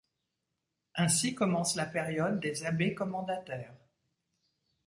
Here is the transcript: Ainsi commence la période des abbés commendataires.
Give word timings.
Ainsi 0.95 1.35
commence 1.35 1.75
la 1.75 1.85
période 1.85 2.39
des 2.39 2.65
abbés 2.65 2.95
commendataires. 2.95 3.77